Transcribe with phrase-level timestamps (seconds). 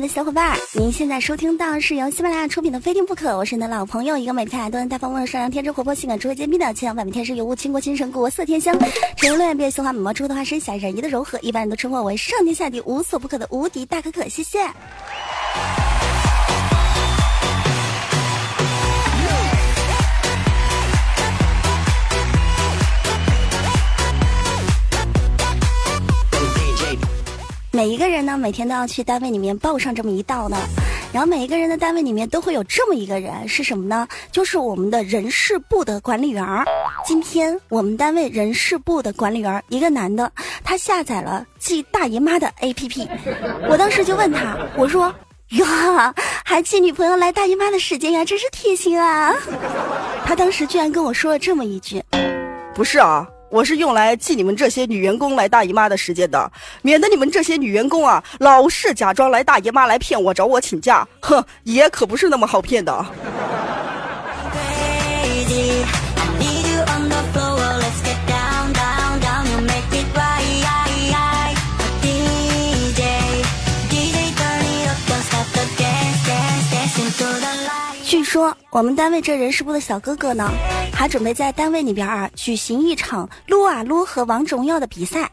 [0.00, 8.74] 的小伙伴，您现在收听到是由喜马拉雅出品的《非听不可》，我是你的老朋友，一个每天都能大方温柔、善良、天真、活泼、性感、智慧、坚定的千万百天生尤物倾国倾城国色天香，
[9.16, 14.26] 沉鱼落雁、变绣花、美貌出的化身，侠人一的柔和，一般人都称我为上天下地无所不可的无敌大可可。
[14.28, 14.60] 谢谢。
[27.72, 30.56] 每一个人呢，每天都要去单位里面报上这么一道呢。
[31.12, 34.08] 然后每一个人的单位里面都会有这么一个人，是什么呢？
[34.32, 36.44] 就是我们的人事部的管理员。
[37.04, 40.30] 今天我们单位人事部的管理员，一个男的，
[40.64, 43.08] 他下载了记大姨妈的 APP。
[43.68, 45.12] 我当时就问他，我说
[45.58, 46.12] ：“呀，
[46.44, 49.32] 还记女朋友来大姨妈的时间呀，真是贴心啊！”
[50.26, 52.02] 他当时居然跟我说了这么一句
[52.74, 56.50] ：“不是啊。”我是用来记你们这些女员工来大姨妈的时间的，
[56.82, 61.06] 免得你们这些女员工啊，老是假装来大姨妈来骗我，找我请假。
[61.20, 63.04] 哼，爷可不是那么好骗的。
[78.30, 80.48] 说我们单位这人事部的小哥哥呢，
[80.94, 85.28] 还准备在单位里边啊举行一场撸啊撸和王者荣耀的比赛，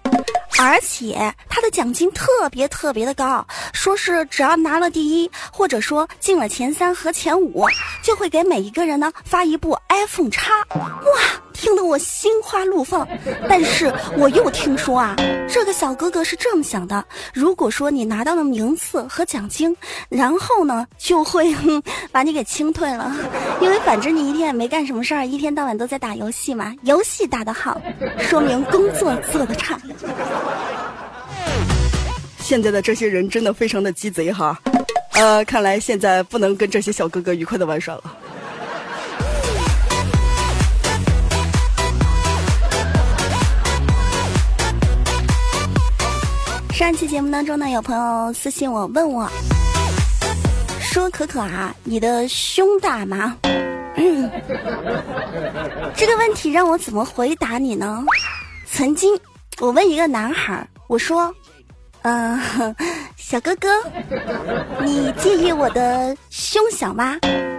[0.57, 7.67] 而且他的奖金特别特别的高，说是只要拿了第一，或者说进了前三和前五，
[8.01, 11.21] 就会给每一个人呢发一部 iPhone 叉，哇！
[11.59, 13.07] 听得我心花怒放，
[13.49, 15.15] 但是我又听说啊，
[15.49, 19.75] 这个小哥哥是这么想的：如果说你拿到了名次和奖金，
[20.07, 21.53] 然后呢就会
[22.13, 23.11] 把你给清退了，
[23.59, 27.81] 因为反正你一天也没干什么事儿，一天到晚都在打游戏嘛，游戏打得好，
[28.19, 29.79] 说明工作做得差。
[32.39, 34.57] 现在的这些人真的非常的鸡贼哈，
[35.13, 38.03] 呃，看来现在不能跟这些小哥哥愉快的玩耍了。
[46.77, 49.27] 上期节目当中呢，有朋友私信我问我，
[50.79, 53.35] 说可可啊，你的胸大吗？
[55.95, 58.05] 这个问题让我怎么回答你呢？
[58.67, 59.19] 曾经
[59.57, 61.33] 我问一个男孩，我说，
[62.03, 62.39] 嗯，
[63.15, 63.69] 小哥哥，
[64.85, 67.17] 你介意我的胸小吗？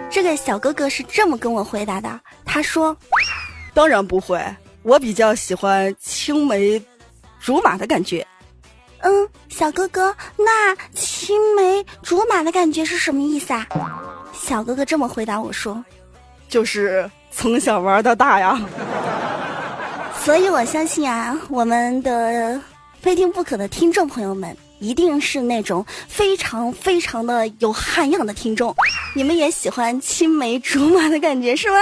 [0.09, 2.97] 这个小哥哥是这么跟我回答的，他说，
[3.75, 4.41] 当然不会，
[4.85, 6.81] 我比较喜欢青梅
[7.41, 8.25] 竹马的感觉。
[9.01, 13.67] 嗯，小哥哥，那青梅竹马的感觉是什么意思啊？
[14.33, 15.85] 小哥哥这么回答我说
[16.49, 18.61] ：“就是从小玩到大呀。”
[20.23, 22.61] 所以我相信啊，我们的
[23.01, 28.75] 非听不可的听众朋友们，一定是那种非常非常的有涵养的听众。
[29.15, 31.77] 你们也喜欢青梅竹马的感觉是吗？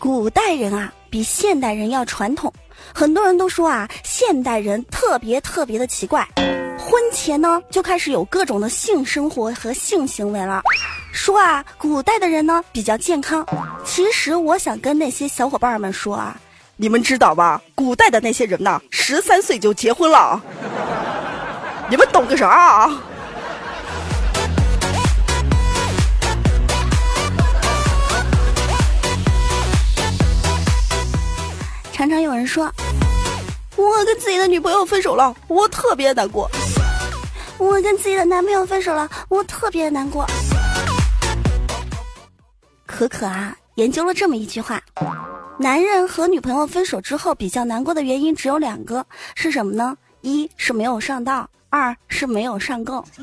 [0.00, 2.50] 古代人啊比现代人要传统，
[2.94, 6.26] 很多人都说啊，现代人特别特别的奇怪，
[6.78, 10.62] 婚前呢就开始有各种的性生活和性行为了。
[11.12, 13.44] 说啊，古代的人呢比较健康。
[13.84, 16.34] 其实我想跟那些小伙伴们说啊，
[16.76, 17.60] 你们知道吧？
[17.74, 20.40] 古代的那些人呐，十三岁就结婚了，
[21.90, 23.02] 你们懂个啥啊？
[32.00, 32.72] 常常有人说，
[33.76, 36.50] 我跟自己的女朋友分手了，我特别难过。
[37.58, 40.26] 我跟自己的男朋友分手了，我特别难过。
[42.86, 44.80] 可可啊，研究了这么一句话：
[45.58, 49.94] 男人和女朋友分手之后比较难过的原因只有两个，是什么呢？
[50.22, 53.04] 一是没有上当，二是没有上够。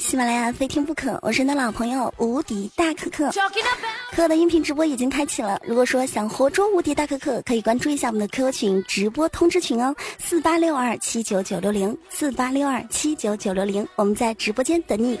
[0.00, 3.30] 喜马拉雅非听不可，我是你的老朋友无敌大可可。
[3.30, 15.18] 可可的音频直播已经开启了，如果说想活捉无敌大可可，可以关注一下我们的 QQ 群直播通知群哦，四八六二七九九六零，四八六二七九九六零，我们在直播间等你。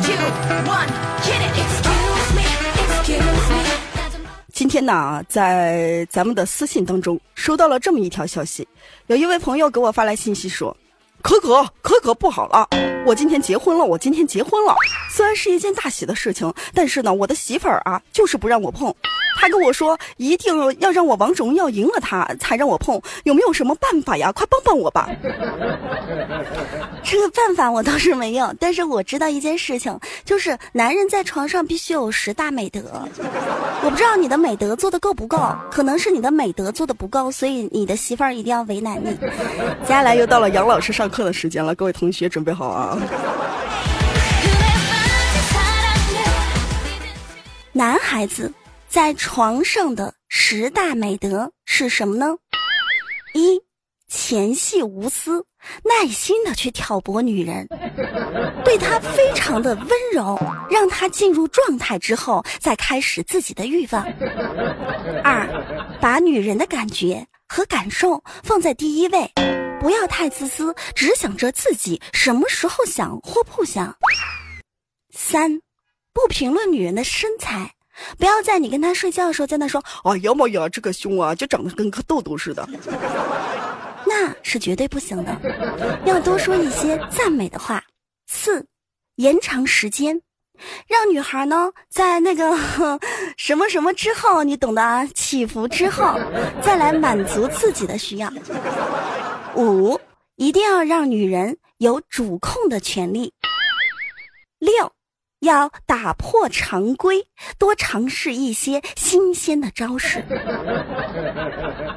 [0.00, 0.16] 今
[4.78, 8.68] 天呢，在咱们的私信当中收到了这么一条消息，
[9.08, 10.76] 有一位朋友给我发来信息说
[11.20, 12.68] ：“可可可可不好了，
[13.04, 14.76] 我今天结婚了，我今天结婚了。
[15.10, 18.94] 虽然是一件大喜的事情，但是呢，我的媳妇儿啊，就是不让我碰。
[19.40, 24.32] 他跟我说，一定要让我王者荣耀赢了他才让我碰，有没有什么办法呀？
[24.32, 25.08] 快帮帮我吧！
[27.04, 32.80] 这个办法我倒是没有，但是我知道一件事情，就是男人在床上必须有十大美德。
[33.84, 35.38] 我不知道你的美德做的够不够，
[35.70, 39.16] 可能是你的美德做的不够，所以你的媳妇儿一定要为难你。
[39.84, 42.98] 接下来又到了杨老师上课的时间了，各位同学准备好啊！
[47.72, 48.52] 男孩子。
[48.88, 52.38] 在床上的十大美德是什么呢？
[53.34, 53.60] 一，
[54.08, 55.44] 前戏无私，
[55.84, 57.68] 耐心的去挑拨女人，
[58.64, 60.40] 对她非常的温柔，
[60.70, 64.02] 让她进入状态之后，再开始自己的欲望。
[65.22, 65.46] 二，
[66.00, 69.30] 把女人的感觉和感受放在第一位，
[69.80, 73.94] 不要太自私，只想着自己什么时候想或不想。
[75.10, 75.60] 三，
[76.14, 77.74] 不评论女人的身材。
[78.18, 82.68] 不要在你跟他睡觉的时候在那说：“哎呀妈呀，这个胸啊，就长得跟颗痘痘似的。”
[84.06, 87.82] 那是绝对不行的，要多说一些赞美的话。
[88.26, 88.64] 四，
[89.16, 90.22] 延长时间，
[90.86, 92.56] 让女孩呢在那个
[93.36, 96.18] 什么什么之后，你懂得啊，起伏之后，
[96.62, 98.32] 再来满足自己的需要。
[99.54, 100.00] 五，
[100.36, 103.32] 一定要让女人有主控的权利。
[104.58, 104.90] 六。
[105.40, 107.26] 要打破常规，
[107.58, 110.24] 多尝试一些新鲜的招式。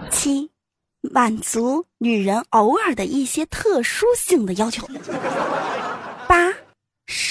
[0.09, 0.51] 七，
[1.01, 4.88] 满足女人偶尔的一些特殊性的要求。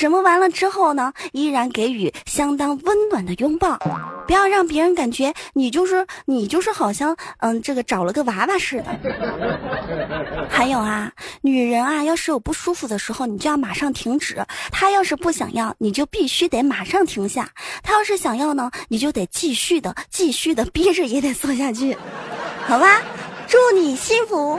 [0.00, 0.10] 八。
[0.10, 1.12] 什么完了之后呢？
[1.32, 3.78] 依然给予相当温暖的拥抱，
[4.26, 8.86] 不要让别人感觉你就是你就是好像嗯这个找了个娃娃似的。
[10.50, 11.12] 还有啊，
[11.42, 14.42] 女人啊，要是有不舒服的时候，你就要马上停止；
[14.72, 17.44] 她要是不想要，你就必须得马上停下；
[17.82, 21.96] 她要是想要呢，你就得继续的继续的憋着也得做下去，
[22.66, 23.02] 好吧？
[23.46, 24.58] 祝你幸福。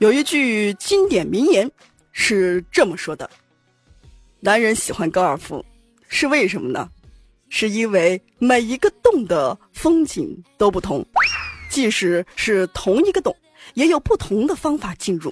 [0.00, 1.70] 有一句经典名言
[2.10, 3.28] 是这么说的
[4.40, 5.62] ：“男人喜欢高尔夫，
[6.08, 6.88] 是为什么呢？
[7.50, 11.04] 是因为每一个洞的风景都不同，
[11.68, 13.36] 即使是同一个洞，
[13.74, 15.30] 也有不同的方法进入。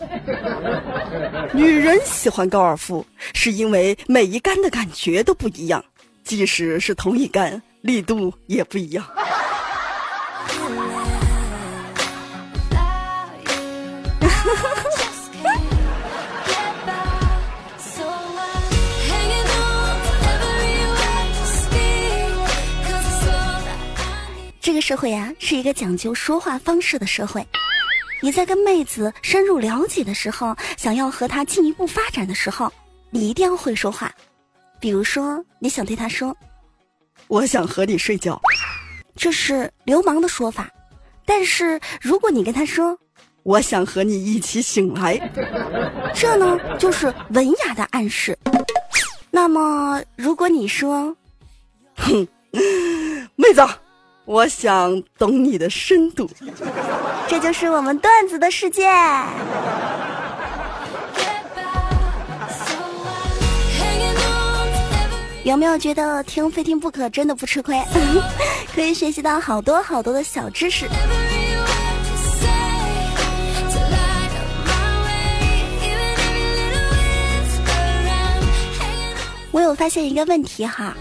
[1.54, 5.82] 女人喜欢高尔夫，是因为每一杆的感觉都不一样，
[6.24, 9.02] 即使是同一杆，力度也不一样。”
[24.68, 27.42] 这个社会啊，是一个讲究说话方式的社会。
[28.20, 32.70] 你在跟妹子深入了解的时候，想要和她进一步发展的时候，
[33.08, 34.14] 你一定要会说话。
[34.78, 36.36] 比如说，你想对她说
[37.28, 38.38] ：“我想和你睡觉”，
[39.16, 40.68] 这是流氓的说法。
[41.24, 42.94] 但是如果你跟她说
[43.44, 45.16] ：“我想和你一起醒来”，
[46.14, 48.38] 这呢就是文雅的暗示。
[49.30, 51.16] 那么，如果你说
[51.96, 52.28] ：“哼，
[53.34, 53.66] 妹子。”
[54.28, 56.28] 我想懂你的深度，
[57.26, 58.86] 这就是我们段子的世界。
[65.44, 67.82] 有没有觉得听非听不可真的不吃亏？
[68.74, 70.86] 可以学习到好多好多的小知识。
[79.50, 80.94] 我有发现一个问题哈。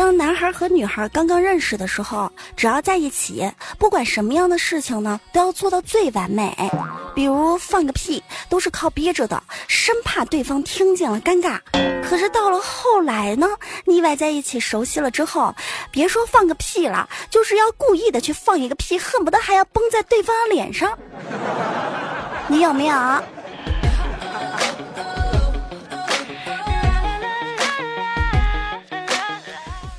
[0.00, 6.56] 当男孩和女孩刚刚认识的时候，只要在一起，不管什么样的事情呢，都要做到最完美。
[7.14, 11.60] 比如放个屁，都是靠憋着的，生怕对方听见了尴尬。
[12.02, 13.46] 可是到了后来呢，
[13.84, 15.54] 腻歪在一起熟悉了之后，
[15.90, 20.98] 别说放个屁了，就是要故意的去放一个屁，恨不得还要崩在对方的脸上。
[22.48, 22.96] 你有没有？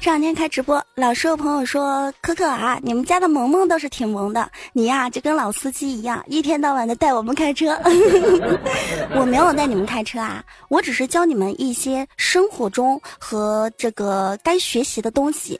[0.01, 7.79] 这两天开直播，老是有朋友说：“可可啊，你们家的萌萌倒是挺萌的，你呀就跟老司机一样，一天到晚的带我们开车。
[9.15, 15.60] ”我没有带你们开车啊，我只是教你们一些生活中和这个该学习的东西。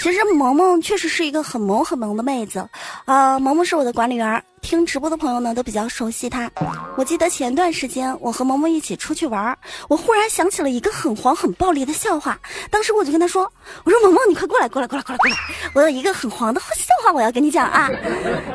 [0.00, 2.66] 其实萌萌确实是一个很萌很萌的妹子，
[3.04, 6.50] 呃，萌萌是我的管理员，听直播的朋友呢都比较熟悉他。
[6.96, 12.38] 我记得前段时间我和萌萌一起出去玩，我忽然想起了一个很黄很暴力的笑话。
[12.70, 13.52] 当时我就跟他说
[13.84, 15.36] ：“我说萌萌，你快过来，过来，过来，过来，过来！
[15.74, 17.90] 我有一个很黄的笑话，我要跟你讲啊。”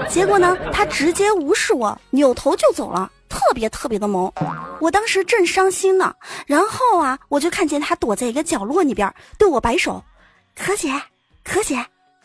[0.10, 4.32] 结果呢，他直接无视我，扭头就走了，特别特别的萌。
[4.80, 6.16] 我当时正伤心呢，
[6.48, 10.04] 然后啊，我就看见他躲在一个角落里边，对我摆手
[10.58, 10.90] ：“可姐，
[11.44, 11.76] 可姐，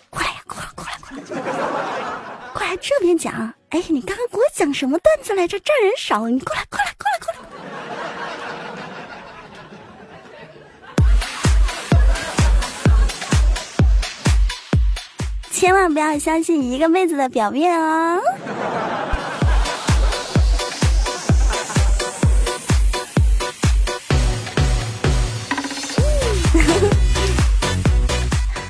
[0.08, 1.42] 过来呀，过来，过来，过来，
[2.54, 3.52] 过来这边讲。
[3.72, 5.58] 哎，你刚刚给我讲什么段子来着？
[5.60, 7.38] 这儿人少，你过来，过来，过来，过来。”
[15.50, 18.20] 千万不要相信一个妹子的表面哦。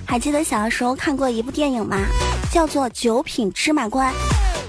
[0.06, 1.98] 还记得小的时候看过一部电影吗？
[2.52, 4.14] 叫做《九品芝麻官》。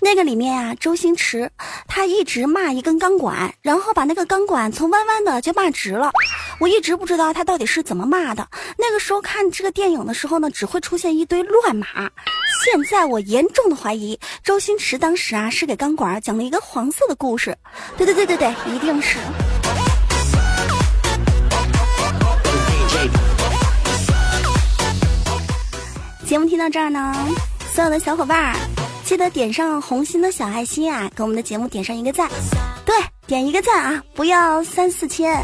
[0.04, 1.50] 那个里面啊，周星驰
[1.88, 6.12] 他一直骂一根钢管，然后把那个钢管从弯弯的就骂直了。
[6.60, 8.46] 我一直不知道他到底是怎么骂的。
[8.78, 11.88] 那个时候看这个电影的时候呢，只会出现一堆乱码。
[12.64, 17.58] 现在我严重的怀疑，周星驰当时啊是给钢管讲了一个黄色的故事。
[17.98, 19.18] 对对对对对，一定是。
[26.26, 27.16] 节目听到这儿呢，
[27.74, 28.56] 所有的小伙伴
[29.04, 32.30] 记得点上红心的小爱心啊，给我们的节目点上一个赞。
[32.86, 32.96] 对，
[33.28, 35.44] 点一个赞啊，不要三四千。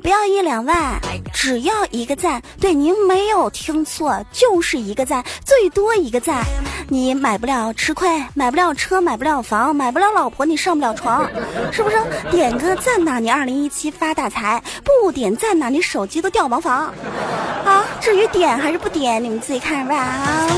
[0.00, 1.00] 不要一两万，
[1.32, 2.40] 只要一个赞。
[2.60, 6.44] 对，您没有听错，就是一个赞，最多一个赞。
[6.86, 11.28] 你买不了吃亏，买不了车，买不了房，买不了老婆，你上不了床，
[11.72, 11.96] 是不是？
[12.30, 16.92] 点个赞呐，你二零一七发大财；不点赞呐，你手机都掉茅房。
[17.64, 20.48] 啊，至于点还是不点，你们自己看着吧。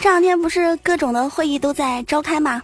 [0.00, 2.62] 这两天不是各种的会议都在召开吗？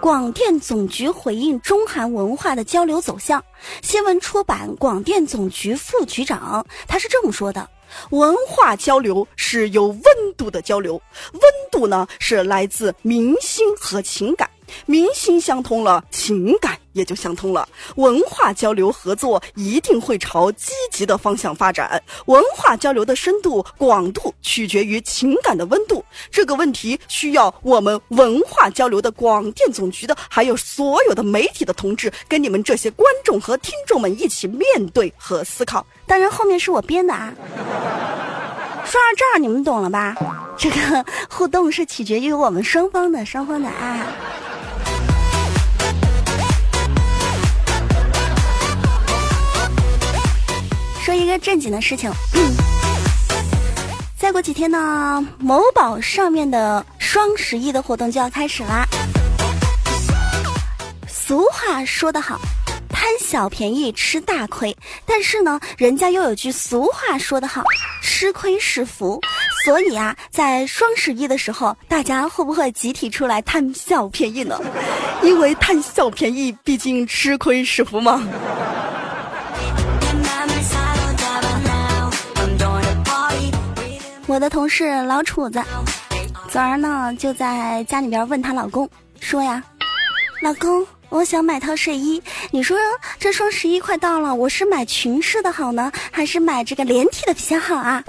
[0.00, 3.42] 广电总局回应中韩文化的交流走向。
[3.82, 7.68] 新闻出版，广电总局副局长他是这么说的：
[8.10, 10.02] 文化交流是有温
[10.36, 11.00] 度的交流，
[11.32, 14.48] 温度呢是来自民心和情感。
[14.86, 17.68] 民心相通了，情感也就相通了。
[17.96, 22.02] 文化交流合作一定会朝积极的方向发展。
[22.26, 26.04] 文化交流的深度广度取决于情感的温度。
[26.30, 35.86] 这个问题需要我们文化交流的广电总局的，还有所有的媒体的同志，跟你们这些观众和听众们一起面对和思考。
[36.06, 37.32] 当然，后面是我编的啊。
[38.84, 40.14] 说到这儿，你们懂了吧？
[40.56, 44.06] 这个互动是取决于我们双方的，双方的啊。
[51.16, 52.10] 一个正经的事情，
[54.18, 58.84] 再过几天呢，某宝上面的双十一的活动就要开始啦。
[61.08, 62.40] 俗话说得好，
[62.88, 67.62] 贪小便宜吃大亏，但是呢，人家又有句俗话说得好，
[68.02, 69.20] 吃亏是福。
[69.64, 74.60] 所以啊，在双十一的时候，大家会不会集体出来贪小便宜呢？
[75.22, 78.22] 因为贪小便宜，毕竟吃亏是福嘛。
[84.28, 85.62] 我的同事老楚子，
[86.50, 88.88] 昨儿呢就在家里边问她老公
[89.20, 89.62] 说呀
[90.42, 92.76] ：“老公，我想买套睡衣，你说
[93.20, 98.02] 这双十一快到了，我是买裙式的好呢，还是买这个连体的比较好啊？”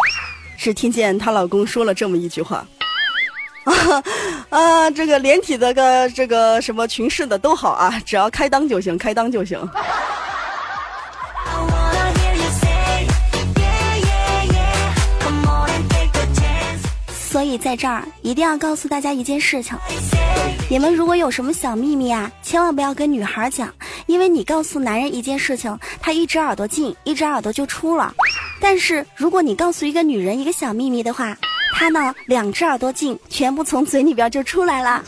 [0.57, 2.65] 只听见她老公说了这么一句话
[3.65, 4.03] ：“啊
[4.49, 9.59] 啊，这个连体的个这个什么裙式的都好啊，只要开裆就行，开裆就行。”
[17.37, 19.77] 所以在这儿一定要告诉大家一件事情：
[20.71, 23.71] 你们如果有什么小秘密啊，千万不要跟女孩讲，
[24.07, 28.11] 因为你告诉男人一件事情，他一只耳朵进，一只耳朵就出了；
[28.59, 31.37] 但是如果你告诉一个女人一个小秘密的话，
[31.75, 35.03] 她呢两只耳朵进，全部从嘴里边就出来了。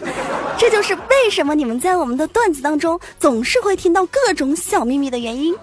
[0.56, 5.56] 这就是为什么你们在我们的段子当中总是会听到各种小秘密的原因。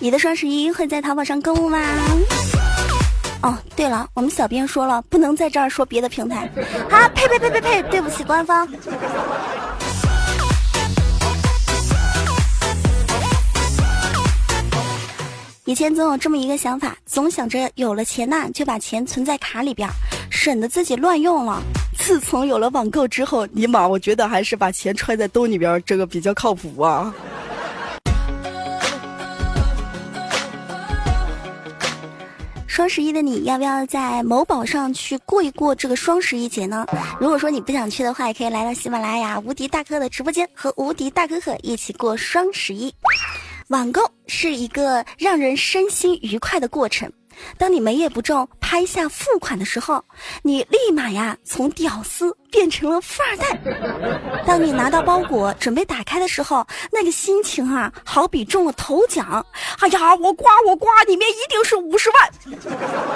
[0.00, 1.80] 你的双十一会在淘宝上购物吗？
[3.42, 6.48] 哦，对了，我们小编说了，不能在这儿说别的平台。
[6.88, 7.82] 啊，呸呸呸呸呸！
[7.90, 8.68] 对不起，官方。
[15.64, 19.88] 以前总有这么一个想法，总想着有了钱呐，就把钱存在卡里边，
[20.30, 21.60] 省得自己乱用了。
[21.98, 27.12] 自从有了网购之后，尼玛，我觉得还是把钱揣在兜里边这个比较靠谱啊。
[32.78, 36.86] 双十一的你要不要在某宝上去过一过这个双十一节呢？
[37.18, 42.94] 如果说你不想去的话，也可以来到喜马拉雅无敌大哥的直播间，和无敌大哥哥一起过双十一。
[43.66, 47.12] 网购是一个让人身心愉快的过程。
[47.56, 50.04] 当你没也不中拍下付款的时候，
[50.42, 53.58] 你立马呀从屌丝变成了富二代。
[54.46, 59.44] 当你拿到包裹准备打开的时候，那个心情啊，好比中了头奖。
[59.80, 62.58] 哎呀，我刮我刮，里面一定是五十万。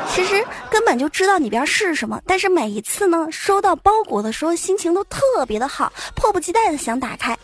[0.09, 7.37] 其实根本就知道里边是什么，但是每一次呢，收到包裹的时候，心情都特别的好，迫不及待的想打开。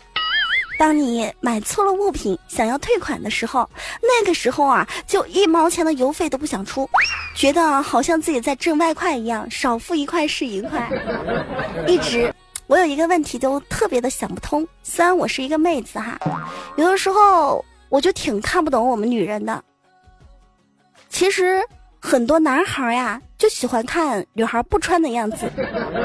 [0.79, 3.69] 当你买错了物品想要退款的时候，
[4.01, 6.89] 那个时候啊，就一毛钱的邮费都不想出，
[7.35, 10.89] 觉得好像自己在挣外快一样，少付一块是一块。
[11.85, 12.33] 一直，
[12.67, 14.65] 我有一个问题都特别的想不通。
[14.81, 16.17] 虽然我是一个妹子哈，
[16.77, 19.61] 有的时候我就挺看不懂我们女人的。
[21.09, 21.61] 其实。
[21.99, 25.51] 很多男孩呀，就喜欢看女孩不穿的样子，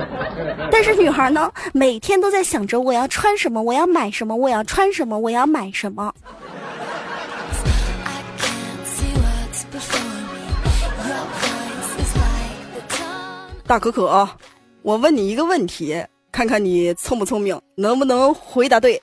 [0.71, 6.13] 但是女孩呢，每天都在想着我要穿什么，我要买什么，我要穿什么，我要买什么。
[13.67, 14.29] 大可可，
[14.83, 19.01] 我问你一个问题，看看你聪不聪明，能不能回答对？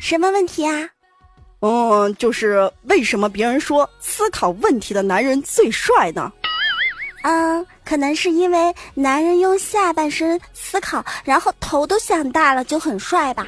[0.00, 0.88] 什么问题啊？
[1.60, 6.32] 嗯，就是为什么别人说思考问题的男人最帅呢？
[7.22, 13.46] 嗯，可能是因为男人用下半身思考，然后头都想大了，就很帅吧。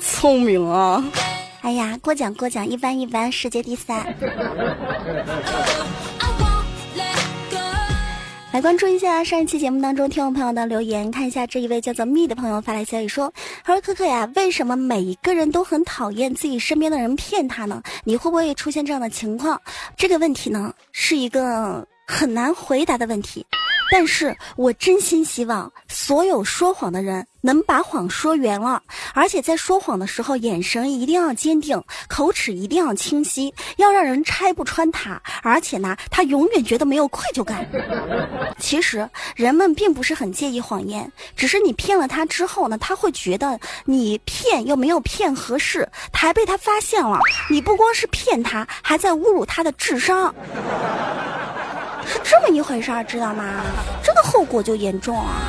[0.00, 1.04] 聪明啊！
[1.68, 4.02] 哎呀，过奖过奖，一般一般，世界第三。
[8.54, 13.30] 来关注一下上一期节目当中听众朋友的留言，看一下这一位叫做蜜的朋友发来消息说
[13.62, 17.82] ：“他说可可呀，为什么每一个人都很讨厌自己身边的人骗他呢？
[18.02, 19.60] 你会不会出现这样的情况？
[19.94, 23.44] 这个问题呢，是一个很难回答的问题。”
[23.90, 28.82] 但是我真心希望所有说谎的人能把谎说圆了，
[29.14, 37.66] 而且在说谎的时候，眼神一定要坚定，口齿一定要清晰，要让人拆不穿他，而且呢，他永远觉得没有愧疚感。
[38.58, 50.34] 其实人们并不是很介意谎言，只是你骗了他之后呢，他会觉得你骗又没有骗合适，还被他发现了，你不光是骗他，还在侮辱他的智商。
[52.08, 53.62] 是这么一回事儿，知道吗？
[54.02, 55.42] 这个后果就严重啊！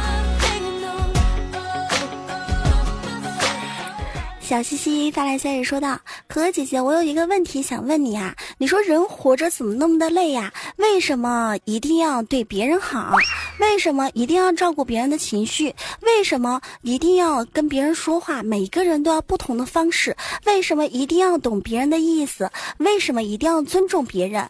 [4.50, 10.52] 小西西发来消息说道：“可可姐姐，我有一个问题想问你啊，你说人活着怎么那么的累呀？
[10.78, 13.14] 为什么一定要对别人好？
[13.60, 15.72] 为什么一定要照顾别人的情绪？
[16.02, 18.42] 为什么一定要跟别人说话？
[18.42, 20.18] 每个人都要不同的方式？
[20.48, 22.50] 为什么一定要懂别人的意思？
[22.80, 24.50] 为什么一定要尊重别人？”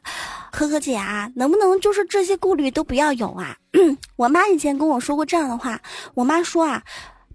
[0.50, 3.58] 可可姐啊，能不能就是这些顾虑都不要有啊？
[4.16, 5.78] 我妈以前跟我说过这样的话，
[6.14, 6.82] 我妈说啊，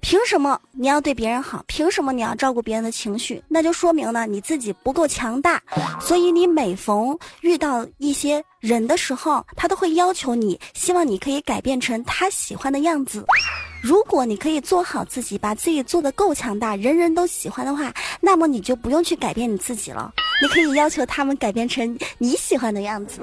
[0.04, 1.64] 凭什么你要对别人好？
[1.66, 3.42] 凭什么你要照顾别人的情绪？
[3.48, 5.58] 那就说明呢你自己不够强大。
[5.98, 13.24] 所以你每逢遇到一些人的时候，他都会要求你，希望你可以改变成他喜欢的样子。
[13.80, 17.90] 如果你可以做好自己，把自己做得够强大，人人都喜欢的话，
[18.20, 20.12] 那么你就不用去改变你自己了。
[20.42, 23.20] 你可以要求他们改变成你喜欢的样子，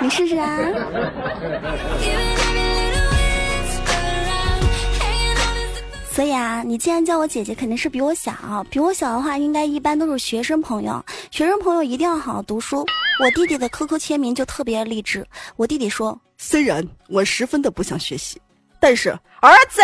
[0.00, 0.58] 你试试啊！
[6.20, 8.30] 所以啊，你既然叫我姐姐，肯定是比我小。
[8.68, 11.02] 比我小的话，应该一般都是学生朋友。
[11.30, 12.84] 学生朋友一定要好好读书。
[13.24, 15.26] 我弟弟的 QQ 签名就特别励志。
[15.56, 18.38] 我弟弟说：“虽然我十分的不想学习，
[18.78, 19.80] 但是儿子，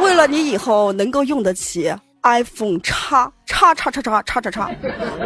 [0.00, 4.70] 为了你以后能够用得起。” iPhone 叉叉叉叉叉叉叉叉，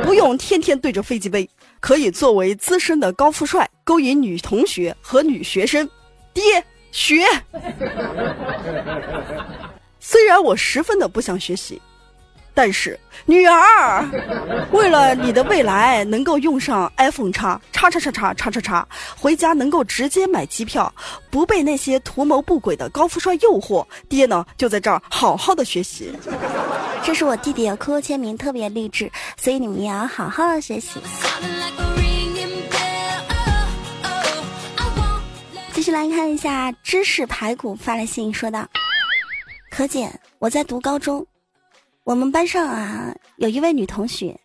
[0.04, 1.46] 不用天天对着飞机杯，
[1.80, 5.86] 可以作为资深的高富帅勾引女同学和女学生。
[6.32, 6.42] 爹，
[6.92, 7.26] 学。
[10.12, 11.80] 虽然我十分的不想学习。
[12.54, 14.06] 但是，女儿，
[14.72, 20.92] 为了你的未来能够用上 iPhone 叉叉叉叉叉叉叉叉，回家能够直接买机票，
[21.30, 26.12] 不被那些图谋不轨的高富帅诱惑，爹呢就在这儿好好的学习。
[27.02, 31.00] 这是我弟弟的 QQ 签名，特别励志，所以你们也要好好的学习。
[35.72, 38.68] 继续来看一下芝士排骨发来信说道
[39.74, 41.26] ：“可姐，我在读高中。”
[42.04, 44.38] 我们班上啊，有一位女同学，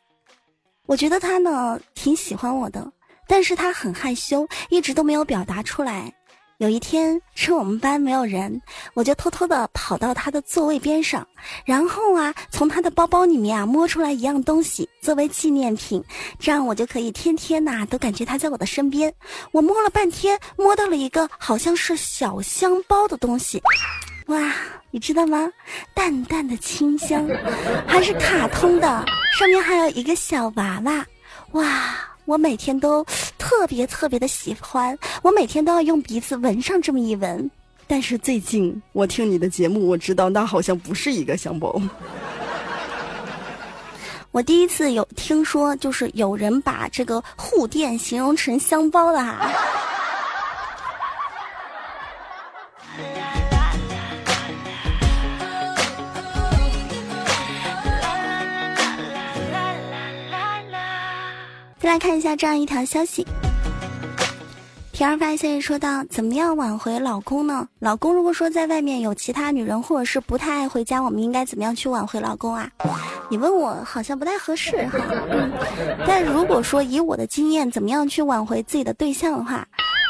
[0.85, 2.89] 我觉得她呢挺喜欢我的，
[3.27, 6.13] 但是她很害羞，一直都没有表达出来。
[6.59, 8.61] 有一天，趁我们班没有人，
[8.93, 11.27] 我就偷偷的跑到他的座位边上，
[11.65, 16.01] 然后啊，从他的包包里面啊摸出来一样东西作为纪念品，
[16.39, 19.13] 这样我就可以天天呐都感觉他在我的身边。
[19.51, 23.61] 我摸了半天，摸到了一个好像是小香包的东西，
[24.27, 24.55] 哇，
[24.97, 25.47] 你知道吗？
[25.93, 27.29] 淡淡的清香，
[27.85, 28.87] 还是卡通的，
[29.37, 31.05] 上面还有一个小娃娃，
[31.51, 31.95] 哇。
[32.25, 33.05] 我每天都
[33.37, 37.47] 特别特别的喜欢，我每天都要用鼻子闻上这么一闻。
[37.85, 41.79] 但是最近我听你的节目，我知道那好像不是一个香包。
[44.31, 49.51] 我第一次有听说，就是有人把这个护垫形容成香包的哈。
[61.87, 63.25] 来看一下这样一条消息，
[64.91, 67.65] 田儿发现说道：怎么样挽回老公呢？
[67.79, 72.69] 老公如果说在外面有其他女人，或者是不太爱回家，我们应该怎么样去挽回老公啊？
[73.29, 74.99] 你问我好像不太合适哈。
[76.05, 79.65] 但如果说以我的经验，怎么样去挽回自己的对象的话？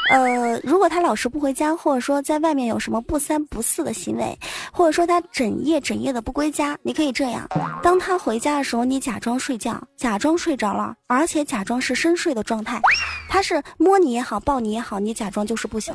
[0.08, 4.38] 呃，如果他老是不回家，或者说在外面有什么不三不四的行为，
[4.72, 7.46] 或者说他整夜整夜的不归家，你可以这样：
[7.82, 12.80] 当他回家的时候，你假装睡觉，假装睡着了，而且假装是深睡的状态。
[13.28, 15.94] 他是摸你也好，抱你也好，你假装就是不醒。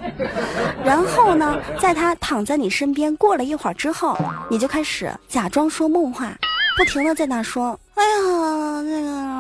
[0.86, 4.16] 然后呢，在他躺在你身边，过了一会儿之后，
[4.50, 6.38] 你就开始假装说梦话，
[6.78, 9.33] 不停的在那说：“哎呀，那个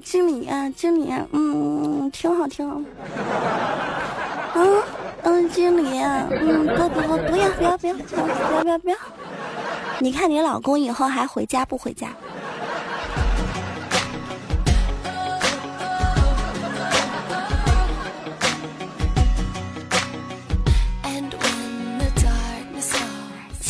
[0.00, 2.80] 经理啊，经理，嗯，挺好，挺好。”
[4.54, 4.82] 嗯
[5.22, 8.96] 嗯，经理，嗯，不不不，不要不要不要不要不要不要！
[10.00, 12.08] 你看你老公以后还回家不回家？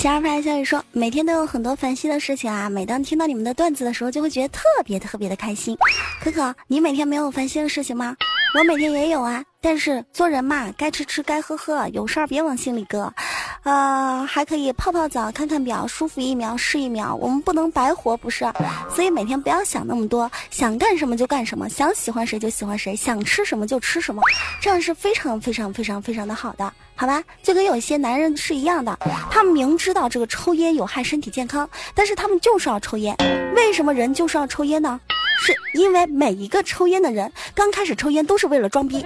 [0.03, 2.69] 七儿发消息说，每天都有很多烦心的事情啊。
[2.69, 5.79] 每当听到你们的段子的时候，就会觉得特别特别的开心。
[6.21, 8.17] 可可，你每天没有烦心的事情吗？
[8.59, 13.15] 我每天也有啊，但是做人嘛，该吃吃，该喝喝，有事儿别往心里搁，
[13.63, 18.45] 呃，还可以泡泡澡，看看表，舒服一秒是一秒，我们不能白活，不是？
[18.93, 24.21] 所以每天不要想那么多，想干什么就干什么，想喜欢谁就喜欢谁，想吃什么就吃什么，
[24.61, 27.21] 这样是非常非常非常非常的好的，好吧？
[27.43, 28.97] 就跟有一些男人是一样的，
[29.29, 33.13] 他们明知道这个抽烟有害身体健康，但是他们就是要抽烟，
[33.57, 35.01] 为什么人就是要抽烟呢？
[35.41, 39.05] 是因为每一个抽烟的人刚开始抽烟都是为了装逼，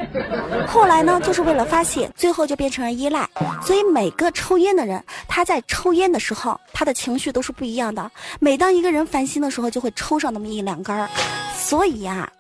[0.68, 3.26] 后来呢就是为了发泄，最后就变成了依赖。
[3.64, 8.10] 所以每个抽烟的人，他在抽烟的时候，他的情绪都是不一样的。
[8.40, 11.08] 每当一个人烦心的时候，就会抽上那么一两根儿。
[11.54, 12.30] 所以呀，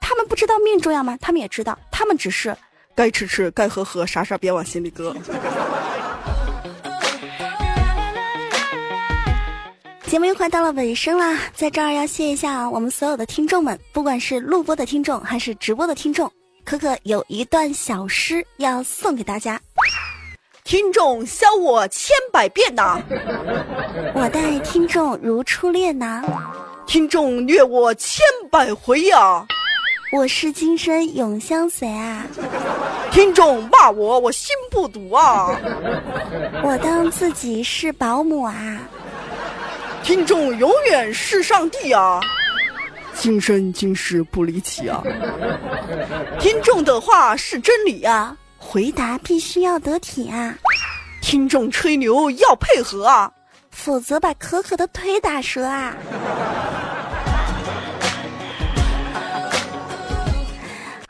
[0.00, 1.16] 他们不知道命重要吗？
[1.20, 2.56] 他们也知道，他们只是
[2.94, 5.14] 该吃吃，该喝喝，啥事儿别往心里搁。
[10.06, 16.30] 节目又快到了尾声啦，在这儿要谢一下我们所有的听众们，不管是录播的听众还是直播的听众，
[16.64, 19.58] 可可有一段小诗要送给大家。
[20.64, 23.00] 听众笑我千百遍呐，
[24.14, 26.22] 我待听众如初恋呐，
[26.86, 29.46] 听众虐我千百回呀，
[30.12, 32.26] 我是今生永相随啊，
[33.10, 35.58] 听众骂我我心不堵啊，
[36.62, 38.78] 我当自己是保姆啊。
[40.02, 42.20] 听众永远是上帝啊，
[43.14, 45.02] 今生今世不离奇啊。
[46.38, 50.54] 听众的话是真理啊，回答必须要得体啊。
[51.22, 53.32] 听众吹牛要配合啊，
[53.70, 55.96] 否则把可可的腿打折啊。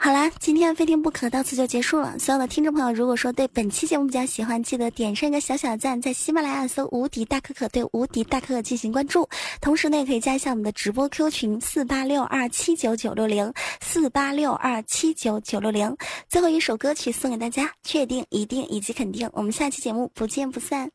[0.05, 2.19] 好啦，今天的非听不可到此就结束了。
[2.19, 9.29] 所有的听众朋友，如果说对本期节目比较喜欢，记得点上一个小小赞，在喜马拉雅搜“无敌大可可”对“无敌大可可”进行关注。
[9.61, 15.97] 同时呢，也可以加一下我们的直播 Q 群四八六二七九九六零四八六二七九九六零。
[16.29, 19.31] 最后一首歌曲送给大家，确定、一定以及肯定。
[19.33, 20.91] 我们下期节目不见不散。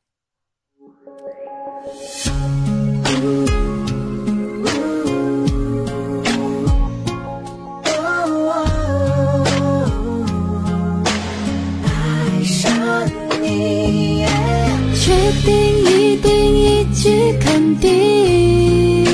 [15.08, 15.14] 确
[15.46, 19.06] 定，一定，一句肯定，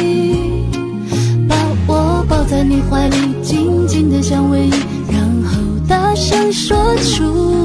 [1.48, 4.72] 把我抱在你怀里，紧紧的相偎依，
[5.12, 7.63] 然后大声说出。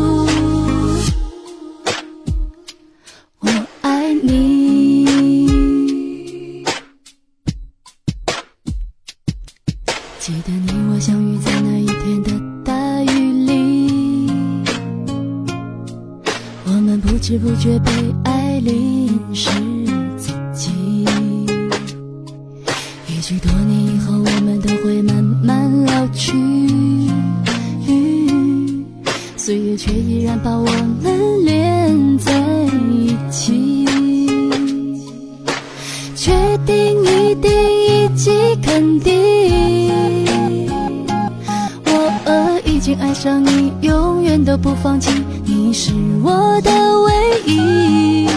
[44.69, 45.11] 不放弃，
[45.47, 48.29] 你是我的唯一。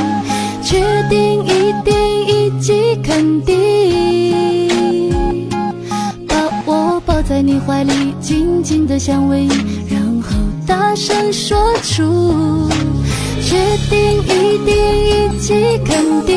[0.63, 1.94] 确定，一定，
[2.26, 5.10] 以及肯定，
[6.26, 6.34] 把
[6.65, 9.50] 我抱在你怀里，紧紧的相偎依，
[9.89, 10.30] 然后
[10.65, 12.70] 大声说出。
[13.41, 13.58] 确
[13.89, 14.74] 定，一定，
[15.06, 16.32] 以及肯定。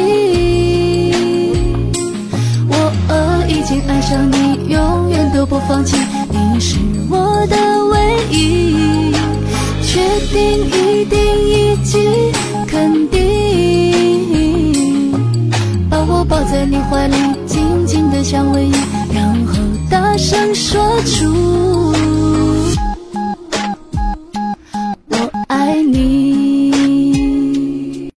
[2.69, 5.97] 我已经爱上你，永远都不放弃，
[6.31, 6.79] 你是
[7.09, 7.57] 我的
[7.93, 9.14] 唯一。
[9.95, 10.03] 确
[10.33, 12.33] 定，一定，以及
[12.67, 15.13] 肯定，
[15.89, 17.15] 把我抱在你怀里，
[17.47, 18.73] 紧紧的相偎依，
[19.15, 19.55] 然后
[19.89, 21.95] 大声说出。